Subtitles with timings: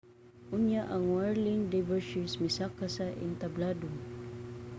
[0.55, 3.87] unya ang whirling dervishes misaka sa entablado